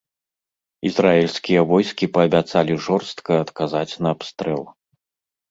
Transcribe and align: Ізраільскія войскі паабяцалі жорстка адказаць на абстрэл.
Ізраільскія 0.89 1.59
войскі 1.71 2.09
паабяцалі 2.15 2.73
жорстка 2.87 3.31
адказаць 3.45 3.99
на 4.07 4.17
абстрэл. 4.19 4.63